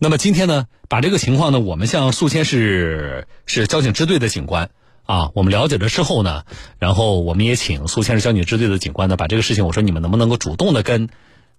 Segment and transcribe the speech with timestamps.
[0.00, 4.70] 那么今天呢，把这个情况呢，我们向宿迁市市交警支队的警官
[5.04, 6.44] 啊，我们了解了之后呢，
[6.78, 11.08] 然后我们也请宿迁市交警支队的警官呢，把这个事情，我说你们能不能够主动的跟。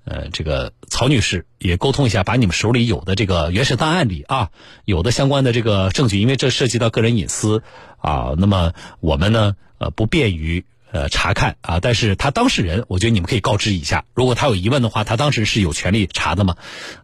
[0.05, 4.50] 呃，这个曹女士也沟通一下，把你们手里有的这个原始档案里啊，
[4.86, 7.62] 有的相关的这个证据，因为这涉及到个人隐私
[7.98, 8.71] 啊，那么
[9.02, 16.55] 我们呢，呃，不便于呃查看啊，但是他当事人，我觉得你们可以告知一下，如果他有疑问的话，他当时是有权利查的嘛，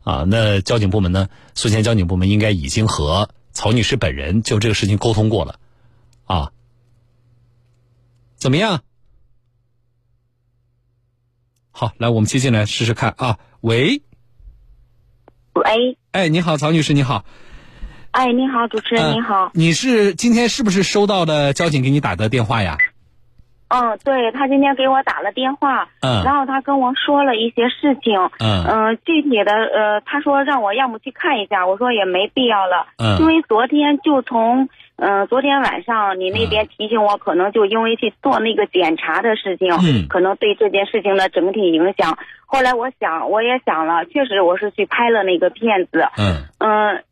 [0.04, 5.60] 啊，那交警部门呢，宿迁交警部门应该已经和曹女士本人就这个事情沟通过了，
[6.26, 6.52] 啊，
[8.38, 8.82] 怎么样？
[11.72, 13.38] 好，来，我们接进来试试看啊。
[13.60, 14.02] 喂，
[15.54, 17.26] 喂，哎，你好，曹女士，你好。
[18.12, 19.52] 哎，你好，主持人，你好。
[19.54, 22.78] 你是今天是不是收到的交警给你打的电话呀？
[23.68, 28.64] 嗯，对他今天给我打了电话，嗯，然后他跟我说了一些事情，嗯。
[28.68, 34.70] 嗯，具体的呃，他说让我要么去看一下，我说也没必要了，嗯，因为昨天就从。
[34.98, 42.18] 嗯，昨天晚上你那边提醒我，可能就因为去做那个检查的事情，嗯，可能对这件事情的整体影响。
[42.46, 46.46] 后来我想，我也想了，确实我是去拍了那个片子，嗯。
[46.60, 47.04] 嗯，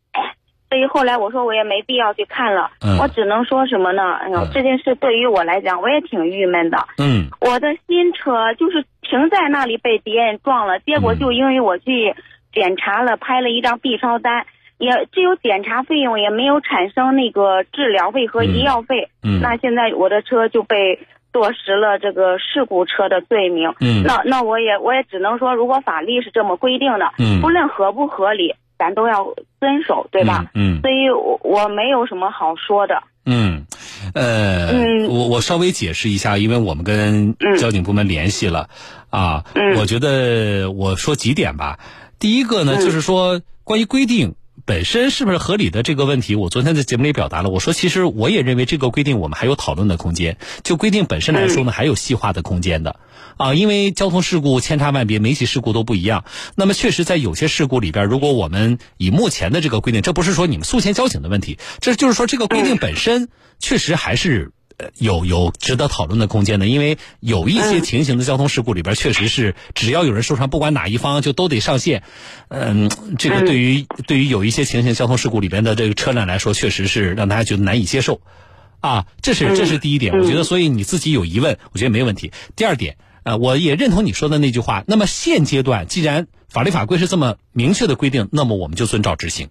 [0.74, 4.14] 所以后来我说我也没必要去看了，嗯，我只能说什么呢？
[4.14, 12.12] 哎呦，这件事对于我来讲，我也挺郁闷的，嗯，我的新车就是停在那里被别人撞了，结果就因为我去
[12.52, 14.44] 检查了，拍了一张 B 超单。
[14.78, 19.08] 也只有检查费用，也没有产生那个治疗费和医药费。
[19.22, 20.98] 嗯，那现在我的车就被
[21.32, 23.72] 坐实了这个事故车的罪名。
[23.80, 29.24] 嗯，那那我也我也只能说，如果法律是这么规定的，嗯，不论合不合理，咱都要
[29.60, 30.50] 遵守，对吧？
[30.54, 33.02] 嗯，所以我我没有什么好说的。
[33.26, 33.66] 嗯，
[34.14, 38.68] 呃，嗯，我我稍微解释一下，因为我们跟交警部门联系了，
[39.10, 41.78] 啊，嗯，我觉得我说几点吧。
[42.18, 44.34] 第一个呢，就是说关于规定。
[44.66, 47.50] 本身是不是合理的这个问题，我昨天在节目里表达了。
[47.50, 50.38] 我说，其实我也认为这个规定我们还有讨论的空间。
[50.62, 52.98] 就规定本身来说呢，还有细化的空间的
[53.36, 53.52] 啊。
[53.52, 56.24] 因为交通事故千差万别，每起事故都不一样。
[56.54, 63.28] 那么，确实在有些事故里边，如果我们以目前的这个规定，这不是说你们宿迁交警的问题，这就是说这个规定本身
[63.58, 64.52] 确实还是。
[64.76, 72.02] 呃，有有值得讨论的空间的，因为有一些情形的交通事故里边，确实是只要有人受伤，不管哪一方就都得上线。
[72.48, 78.20] 嗯，这个对于对于有一些情形交通事故里边的这个车辆来说，确实是让大家觉得难以接受。
[78.80, 82.32] 啊，这是这是第一点，我觉得，所以你自己有疑问，我觉得没问题。
[82.54, 84.84] 第二点，呃，我也认同你说的那句话。
[84.86, 89.48] 那么现阶段，既然法律法规是这么明确的规定，那么我们就遵照执行。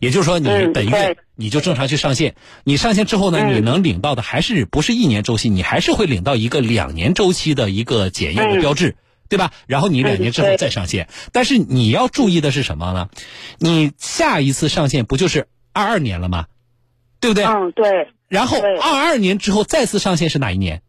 [0.00, 8.96] 也就是说，你本月你就正常去上线，你上线之后呢，你能领到的还是不是一年周期，你还是会领到一个两年周期的一个检验的标志，
[9.28, 9.52] 对吧？
[9.66, 11.08] 然后你两年之后再上线。
[11.32, 13.08] 但是你要注意的是什么呢？
[13.58, 16.46] 你下一次上线不就是二二年了吗？
[17.20, 17.44] 对不对？
[17.44, 18.08] 嗯，对。
[18.28, 20.82] 然后二二年之后再次上线是哪一年？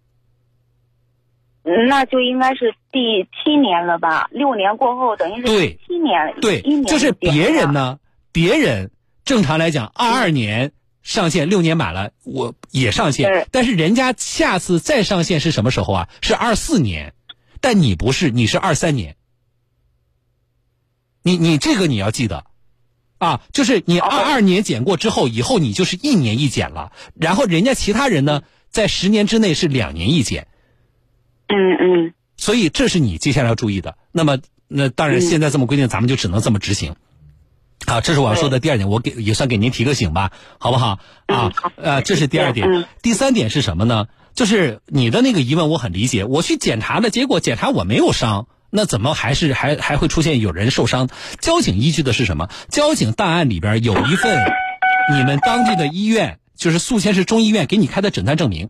[1.64, 4.28] 那就应该是第七年了吧？
[4.32, 8.00] 六年过后等于是七年，对，就是别人呢，
[8.32, 8.90] 别人
[9.24, 10.72] 正常来讲，二二年
[11.04, 16.10] 上线，六年满了，我也上线，但是人家下次再上线是什么时候啊？
[16.22, 17.14] 是二四年，
[17.60, 19.16] 但你不是，你是二三年，
[21.22, 22.44] 你你这个你要记得，
[23.20, 30.48] 啊，就是你二二年减过之后，以后你就是一年一减了，然后人家其他人呢，在十年之内是两年一检。
[31.52, 33.98] 嗯嗯，所以这是你接下来要注意的。
[34.12, 36.96] 那么，那当然现在这么规定，咱们就只能这么执行。
[37.86, 41.00] 好，这是我要说的第二点，我给也算给您提个醒吧，好不好？
[41.26, 42.86] 啊，呃，这是第二点。
[43.02, 44.08] 第三点是什么呢？
[44.34, 46.24] 就是你的那个疑问，我很理解。
[46.24, 51.10] 我去检查的结果，检查我没有伤，那怎么还是还还会出现有人受伤？
[51.42, 52.50] 交警依据的是什么？
[52.70, 54.38] 交警档案里边有一份
[55.12, 58.70] 你们当地的医院，就是宿迁市中医院给你开的诊断证明。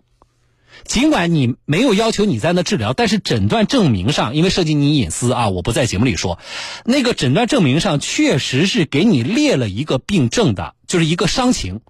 [0.84, 6.40] 尽管你没有要求你在那治疗，但是诊断证明上，因为涉及你隐私啊，我不在节目里说。
[6.86, 11.81] 那个诊断证明上确实是给你列了一个病症的，就是一个伤情。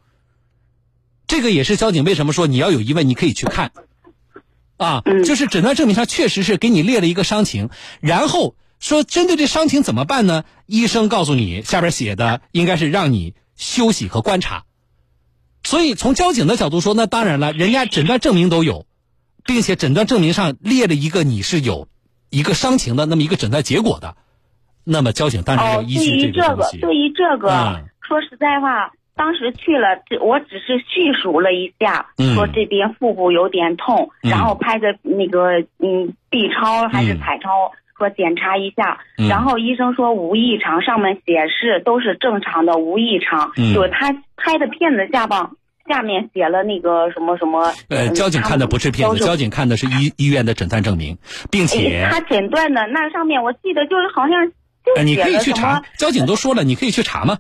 [1.28, 3.72] 这个也是交警为什么说你要有疑问，你可以去看。
[4.78, 7.70] 啊，就是诊断证明上确实是给你列了一个伤情，
[8.00, 10.44] 然后说针对这伤情怎么办呢？
[10.66, 14.66] 医生告诉你，下边写的应该是让你休息和观察。
[15.72, 18.86] 所以从交警的角度说，那当然了，人家诊断证明都有，
[19.46, 21.88] 并且诊断证明上列了一个你是有
[22.30, 24.18] 一个伤情的那么一个诊断结果的，
[24.84, 27.48] 那么交警当然要依据这个对于这个，
[28.06, 29.88] 说实在话，当时去了，
[30.20, 37.72] 我只是叙述了一下，说这边腹部有点痛，然后拍的那个嗯 B 超还是彩超。
[37.98, 39.28] 说检查一下，嗯。
[39.30, 43.52] 然后医生说无异常，上面显示都是正常的，无异常。
[43.58, 43.76] 嗯。
[43.76, 45.56] 就是他拍的片子下方
[45.88, 47.74] 下面写了那个什么什么。
[47.90, 51.18] 呃，嗯交警看的不是片子，交警看的是医医院的诊断证明，
[51.50, 54.48] 并且哎他诊断的那上面我记得就是好像
[54.86, 57.40] 就呃，你可以去查，交警都说了，你可以去查嘛，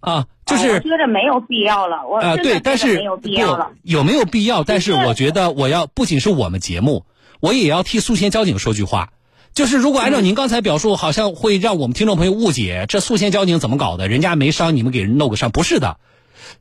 [0.00, 3.72] 啊，就是哎我觉得没有必要了，我啊，对，但是没有必要了。
[3.82, 4.64] 有没有必要？
[4.64, 7.04] 但是我觉得我要不仅是我们节目，
[7.40, 9.10] 我也要替宿迁交警说句话。
[9.54, 14.06] 就是如果按照您刚才表述，好像会让我们听众朋友误解，这宿迁交警怎么搞的？
[14.06, 15.96] 人家没伤，你们给人弄个伤，不是的。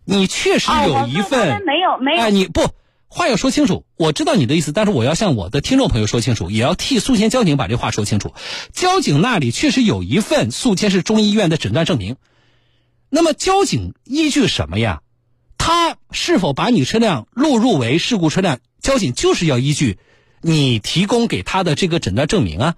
[0.04, 2.62] 你确实啊，有一份没有没有哎，你不
[3.08, 8.34] 话要说清楚，我知道你的意思，但是我要向我的听众朋友说清楚，也要替宿迁交警把这话说清楚。
[8.74, 12.18] 交警那里确实有一份宿迁市中医院的诊断证明，
[13.10, 15.02] 那么交警依据什么呀？
[15.58, 18.60] 他是否把你车辆录入为事故车辆？
[18.82, 19.98] 交警就是要依据
[20.42, 22.76] 你提供给他的这个诊断证明啊。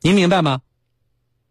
[0.00, 0.60] 您明白吗？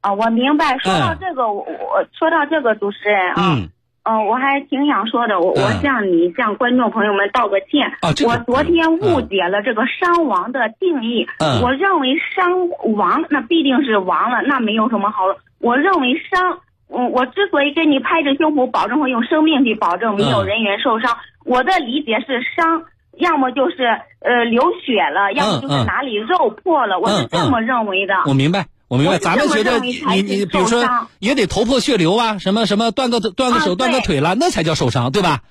[0.01, 0.77] 啊，我明白。
[0.79, 3.69] 说到嗯这个，我我说到这个主持人啊，嗯，
[4.03, 7.87] 嗯，我还挺想说的，我我嗯向你向观众朋友们道个歉。
[8.01, 15.23] 啊这个我昨天误解了这个伤亡的定义，嗯我认为伤亡那必定是亡了，那没有什么好。
[15.59, 16.59] 我认为伤，
[16.89, 22.83] 嗯，我之所以跟你拍着胸脯保证会用生命去保证没有嗯人员受伤，我的理解是伤。
[23.19, 23.83] 要么就是
[24.21, 28.15] 呃流血了，要么就是嗯哪里肉破了，我是这么认为的。
[28.25, 29.17] 我明白，我明白。
[29.17, 30.87] 咱们觉得你你比如说
[31.17, 35.41] 也得头破血流啊，什么什么断个断个手、啊断个腿了，那才叫受伤，对吧？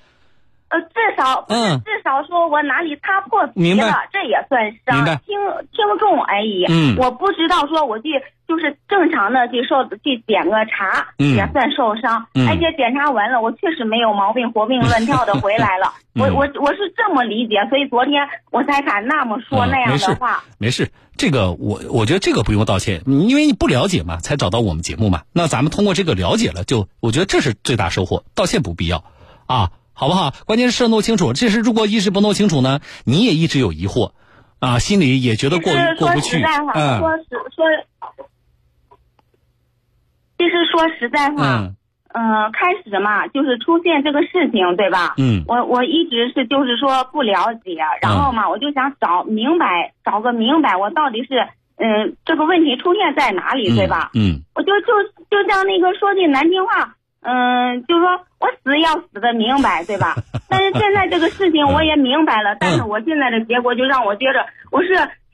[0.68, 4.94] 呃，至少，嗯至少说我哪里擦破皮了，这也算伤。
[4.94, 5.34] 明白轻
[5.74, 6.66] 轻重而已。
[6.68, 8.08] 嗯我不知道说我去
[8.52, 12.26] 就是正常的去受去检个查，嗯也算受伤。
[12.34, 15.92] 嗯而且检查完了，我确实没有毛病，活蹦乱跳的回来了。
[16.14, 20.44] 嗯我我我是这么理解，所以昨天我才敢那么说嗯那样的话。
[20.58, 25.22] 没事，这个我我觉得这个不用道歉，因为你不了解嘛，才找到我们节目嘛。
[25.32, 29.04] 那咱们通过这个了解了，就我觉得这是最大收获，道歉不必要
[29.46, 30.34] 啊，好不好？
[30.44, 34.12] 关键是事弄清楚，这是如果一直不弄清楚呢，你也一直有疑惑
[34.58, 37.24] 啊，心里也觉得过过不去，实在话，嗯说实
[37.56, 37.64] 说，
[40.42, 41.76] 其实说实在话，嗯
[42.14, 45.14] 嗯、开始嘛，就是出现这个事情，对吧？
[45.18, 51.46] 嗯我我一直是就是说不了解，然后嘛，我就想找明白，找个明白，我到底是
[51.78, 54.10] 嗯、这个问题出现在哪里，对吧？
[54.14, 54.86] 嗯我就就
[55.30, 58.08] 就像那个说句难听话，嗯、就说
[58.40, 60.14] 我死要死的明白，对吧？
[60.50, 64.88] 但是现在这个事情我也明白了， 但是我现在的结果就让我觉着我是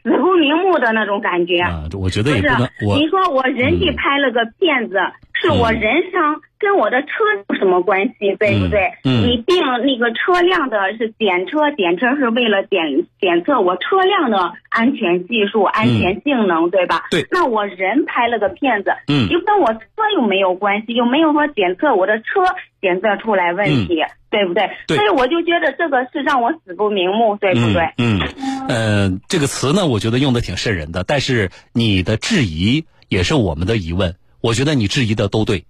[0.09, 1.61] 死不瞑目的那种感觉。
[1.61, 4.97] 啊，我觉得不是也不能，我你说我人去嗯拍了个片子，
[5.35, 7.09] 是我人伤，跟我的车
[7.49, 8.91] 有什么关系，对不对？
[9.05, 12.81] 嗯你定那个车辆的是检车，检车是为了检
[13.21, 17.05] 检测我车辆的安全技术、安全性能，对吧？
[17.11, 19.81] 对那我人拍了个片子，嗯又跟我车
[20.15, 22.43] 又没有关系，又没有说检测我的车
[22.81, 24.69] 检测出来问题，对不对？
[24.89, 27.83] 所以我就觉得这个是让我死不瞑目，对不对？
[27.99, 28.21] 嗯嗯，
[28.67, 35.65] 呃，这个词呢，我觉得用的挺瘆人的，但是你的质疑也是我们的疑问，我觉得你质疑的都对。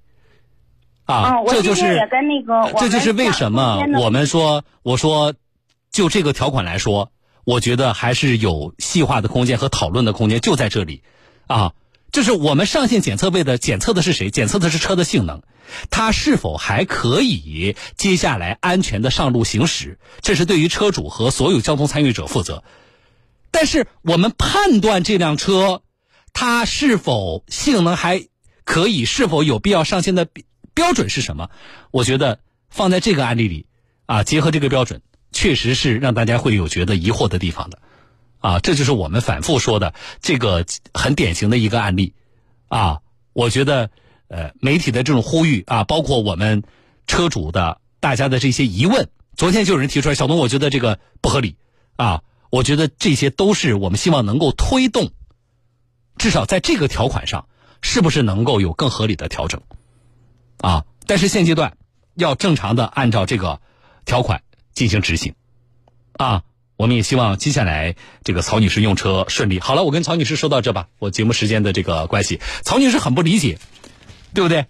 [1.04, 5.32] 啊，这就是也跟那个，这就是为什么我们说，我说，
[5.90, 7.12] 就这个条款来说，
[7.44, 11.02] 我觉得还是有细化的空间和讨论的空间，就在这里，
[11.46, 11.72] 啊，
[12.12, 14.30] 就是我们上线检测为的检测的是谁？
[14.30, 15.42] 检测的是车的性能，
[15.90, 22.64] 它是否还可以接下来安全的上路行驶，这是对于车主和所有交通参与者负责。
[23.50, 25.82] 但是我们判断这辆车，
[26.32, 28.26] 它是否性能还
[28.64, 30.44] 可以，是否有必要上线的标
[30.78, 31.50] 标准是什么？
[31.90, 32.38] 我觉得
[32.70, 33.66] 放在这个案例里，
[34.06, 37.82] 啊，结合这个标准，确实是让大家会有觉得疑惑的地方的，
[38.40, 40.64] 啊，这就是我们反复说的这个
[40.94, 42.14] 很典型的一个案例，
[42.68, 43.00] 啊，
[43.32, 43.90] 我觉得，
[44.28, 46.62] 呃，媒体的这种呼吁啊，包括我们
[47.06, 51.56] 车主的大家的这些疑问，昨天就有人提出来，小东，我觉得这个不合理，
[51.96, 55.10] 啊，我觉得这些都是我们希望能够推动，
[56.16, 57.48] 至少在这个条款上，
[57.80, 59.60] 是不是能够有更合理的调整？
[60.58, 61.76] 啊，但是现阶段
[62.14, 63.60] 要正常的按照这个
[64.04, 64.42] 条款
[64.72, 65.34] 进行执行，
[66.12, 66.42] 啊，
[66.78, 69.58] 我们也希望接下来这个曹女士用车顺利。
[69.58, 73.58] 好了，我跟曹女士说到这吧，我节目时间的这个关系，曹女士很不理解，
[74.32, 74.66] 对不对？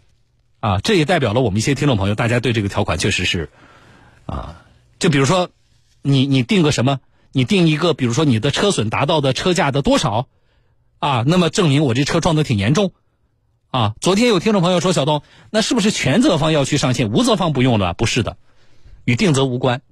[0.61, 3.51] 啊，这也代表了我们一些听众朋友，大家对这个条款确实是，
[4.25, 4.63] 啊，
[4.99, 5.51] 就比如说，
[6.01, 6.99] 你你定个什么，
[7.31, 10.29] 你定一个，比如说你的车损达到的车价的多少，
[10.99, 12.93] 啊，那么证明我这车撞的挺严重。
[13.71, 17.93] 啊，昨天有听众朋友说，小东，那是不是全责方要去上线，无责方不用了？
[17.93, 18.39] 不是的，
[19.05, 19.83] 与定责无关。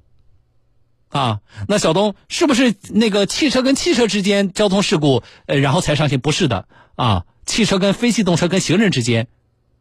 [1.17, 6.21] 啊，那小东是不是那个汽车跟汽车之间交通事故，呃，然后才上线？
[6.21, 9.29] 不是的啊，汽车跟非机动车跟行人之间，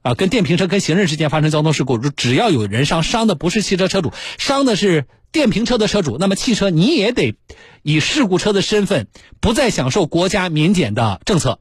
[0.01, 7.35] 啊，跟电瓶车跟行人之间发生交通事故，只要有人伤，伤的不是汽车车主，伤的是电瓶车的车主，那么汽车你也得
[7.83, 9.07] 以事故车的身份
[9.41, 11.59] 不再享受国家免检的政策，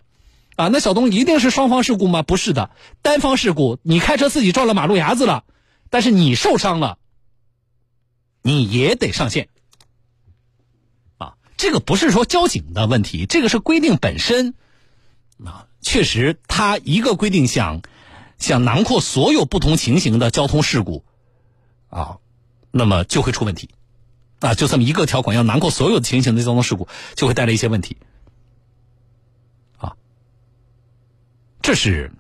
[0.55, 2.23] 啊，那小东一定是双方事故吗？
[2.23, 2.71] 不是的，
[3.03, 5.43] 单方事故，你开车自己撞了马路牙子了，
[5.91, 6.99] 但是你受伤了，
[8.43, 9.49] 你也得上线。
[11.65, 14.53] 这个不是说交警的问题，这个是规定本身，
[15.43, 17.81] 啊，确实，它一个规定想
[18.37, 21.07] 想囊括所有不同情形的交通事故，
[21.89, 22.19] 啊，
[22.71, 23.71] 那么就会出问题，
[24.41, 27.97] 啊，就这么一个条款要囊括所有的情形的交通事故，就会带来一些问题，
[29.79, 29.97] 啊，
[31.63, 32.13] 这是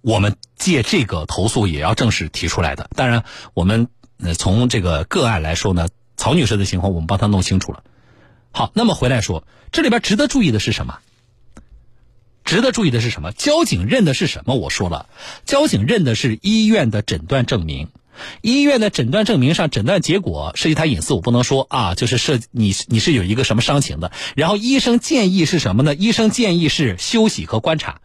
[0.00, 2.88] 我们借这个投诉也要正式提出来的。
[2.94, 3.88] 当然，我们
[4.38, 7.82] 从这个个案来说呢，曹女士的情况我们帮她弄清楚了。
[8.50, 10.98] 好，那么回来说，这里边值得注意的是什么？
[12.44, 13.30] 值得注意的是什么？
[13.32, 14.54] 交警认的是什么？
[14.54, 15.06] 我说了，
[15.44, 17.88] 交警认的是医院的诊断证明。
[18.40, 24.10] 医院的诊断证明上，诊断结果涉及他隐私，我不能说啊，就是涉你你是有一个什么伤情的。
[24.34, 25.94] 然后医生建议是什么呢？
[25.94, 28.00] 医生建议是休息和观察。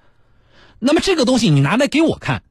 [0.78, 2.44] 那么这个东西你拿来给我看，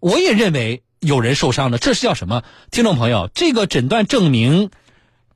[0.00, 1.78] 我也认为有人受伤了。
[1.78, 2.42] 这是叫什么？
[2.70, 4.70] 听众朋友，这个诊断证明。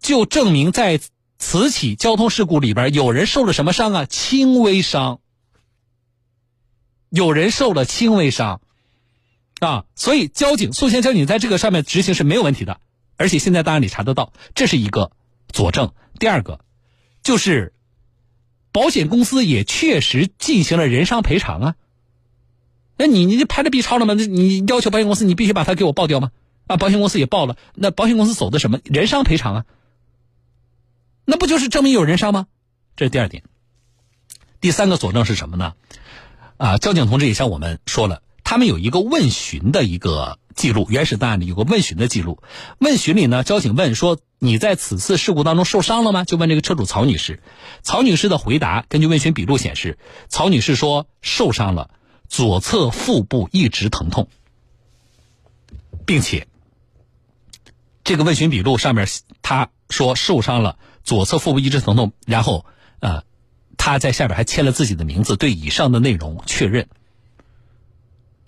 [0.05, 1.01] 就证明在
[1.39, 4.05] 此起交通事故里边，有人受了什么伤啊？
[4.05, 5.19] 轻微伤。
[7.09, 8.61] 有人受了轻微伤，
[9.61, 12.81] 啊，所以交警宿迁交警在这个上面执行是没有问题的，
[13.17, 15.11] 而且现在档案里查得到，这是一个
[15.49, 15.95] 佐证。
[16.19, 16.61] 第二个，
[17.23, 17.73] 就是
[18.71, 21.75] 保险公司也确实进行了人伤赔偿啊。
[22.99, 24.13] 那你你拍了 B 超了吗？
[24.13, 26.31] 那你要求保险公司你必须把它给我报掉吗？
[26.67, 29.65] 啊，保险公司也报了，那保险公司走的什么人伤赔偿啊？
[31.25, 32.47] 那不就是证明有人伤吗？
[32.97, 33.43] 这是第二点。
[34.61, 35.75] 第三个佐证是什么呢？
[36.57, 42.43] 啊，交警同志也向我们说了，他们有一个问询的一个记录，原始档案里有个问询的记录。
[42.79, 47.43] 问询里呢，交警问说：“你在此次事故当中受伤了吗？”就问这个车主曹女士。
[47.83, 51.91] 曹女士的回答，根据问询笔录显示，曹女士说受伤了，
[52.29, 54.29] 左侧腹部一直疼痛，
[56.07, 56.47] 并且
[58.05, 59.09] 这个问询笔录上面
[59.43, 60.79] 她说受伤了。
[61.05, 62.67] 左侧腹部一直疼痛，然后，
[62.99, 63.23] 呃，
[63.77, 66.89] 他在下边还签了自己的名字，对以上的内容确认。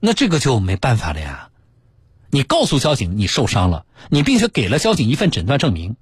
[0.01, 1.51] 那这个就没办法了呀！
[2.31, 5.97] 你告诉交警你受伤了，你并且给了交警一份诊断证明。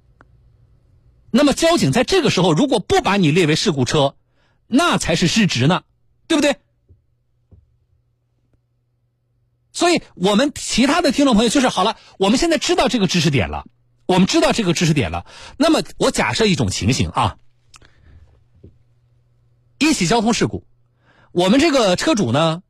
[1.29, 4.15] 那么交警在这个时候如果不把你列为事故车，
[4.67, 5.83] 那才是失职呢，
[6.27, 6.57] 对不对？
[9.71, 13.65] 所以我们其他的听众朋友就是好了，我们现在知道这个知识点了。
[14.07, 15.25] 我们知道这个知识点了，
[15.57, 17.37] 那么我假设一种情形啊，
[19.79, 20.67] 一起交通事故，
[21.31, 22.61] 我们这个车主呢，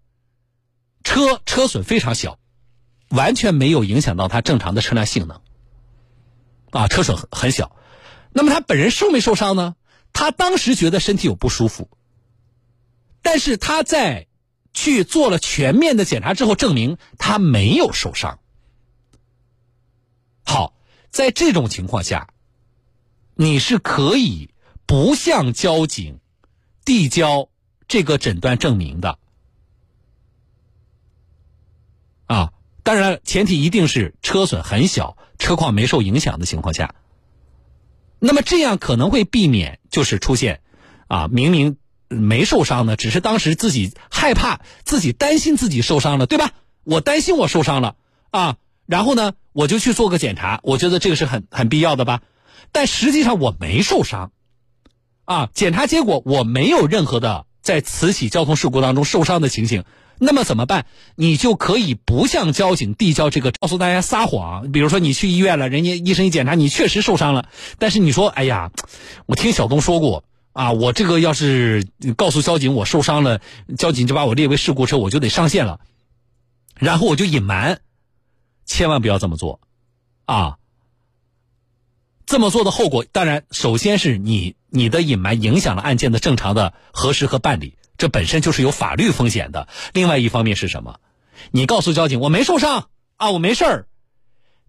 [1.04, 2.40] 车车损非常小，
[3.10, 5.42] 完全没有影响到他正常的车辆性能，
[6.72, 7.76] 啊，车损很很小，
[8.32, 9.76] 那么他本人受没受伤呢？
[10.14, 11.90] 他当时觉得身体有不舒服，
[13.22, 14.28] 但是他在
[14.74, 18.40] 去做了全面的检查之后，证明他没有受伤。
[20.46, 20.72] 好。
[21.10, 22.30] 在这种情况下，
[23.36, 24.50] 你是可以
[24.86, 26.20] 不向交警
[26.84, 27.50] 递交
[27.88, 29.20] 这个诊断证明的
[32.26, 32.52] 啊。
[32.84, 36.94] 当然，前提一定是车损很小、车况没受影响的情况下。
[38.20, 40.62] 那么这样可能会避免就是出现
[41.08, 46.52] 啊，明明没受伤呢，只是当时自己害怕、自己担心自己受伤了，对吧？
[46.84, 47.96] 我担心我受伤了
[48.30, 48.58] 啊。
[48.86, 52.22] 然后呢，我就去做个检查，我觉得这个是很很必要的吧。
[52.72, 54.32] 但实际上我没受伤，
[55.24, 59.84] 啊，检查结果我没有任何的在此起交通事故当中受伤的情形。
[60.18, 60.86] 那么怎么办？
[61.16, 64.72] 你就可以不向交警递交这个，告诉大家撒谎。
[64.72, 67.50] 比如说你去医院了，人家医生一检查你确实受伤了，
[67.80, 68.72] 但是你说，哎呀，
[69.26, 70.24] 我听小东说过
[70.54, 73.42] 啊，我这个要是告诉交警我受伤了，
[73.78, 75.82] 交警就把我列为事故车，我就得上线了，
[76.80, 77.82] 然后我就隐瞒。
[78.66, 79.60] 千万不要这么做，
[80.26, 80.58] 啊！
[82.26, 89.68] 这么做的后果，当然，首先是你你的隐瞒影响了案件的正常的核实和办理，这本身就是有法律风险的。
[89.94, 91.00] 另外一方面是什么？
[91.52, 93.88] 你告诉交警我没受伤啊，我没事儿，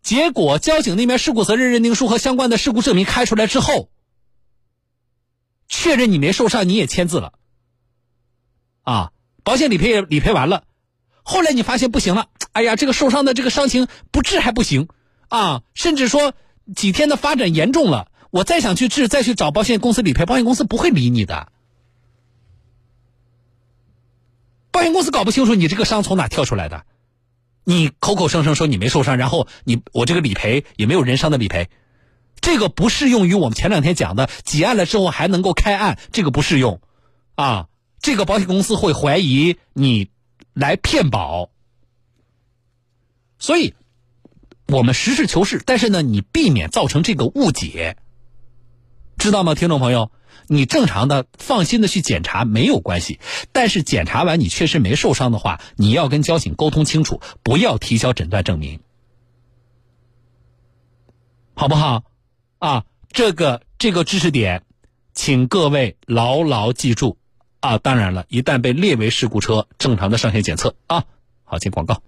[0.02, 3.88] 结果交警那边事故责任认定书和相关的事故证明开出来之后，
[5.66, 7.32] 确认你没受伤，你也签字了，
[8.82, 9.12] 啊，
[9.44, 10.64] 保险理赔也理赔完了。
[11.22, 14.88] 后来你发现不行了，哎呀，这个受伤的这个伤情不治还不行，
[15.28, 16.32] 啊，甚至说
[16.74, 21.52] 几天的发展严重了，我再想去治，再去找保险公司理赔，保险公司不会理你的。
[24.70, 26.86] 保险公司搞不清楚你这个伤从哪跳出来的，
[27.62, 31.68] 你口口声声说你没受伤，然后你我这个理赔也没有人伤的理赔，
[32.40, 36.80] 这个不适用于我们前两天讲的结案了之后还能够开案，这个不适用，
[37.34, 37.66] 啊，
[38.00, 40.08] 这个保险公司会怀疑你
[40.54, 41.50] 来骗保。
[43.46, 43.74] 所以，
[44.66, 47.96] 我们实事求是，但是呢，你避免造成这个误解，
[49.18, 50.10] 知道吗，听众朋友？
[50.48, 53.20] 你正常的、放心的去检查没有关系，
[53.52, 58.80] 但是检查完你确实没受伤的话，你要跟交警沟通清楚，不要提交诊断证明，
[61.54, 62.02] 好不好？
[62.58, 64.64] 啊，这个这个知识点，
[65.14, 67.16] 请各位牢牢记住
[67.60, 67.78] 啊！
[67.78, 71.04] 当然了，一旦被列为事故车，正常的上线检测啊。
[71.44, 72.02] 好，进广告。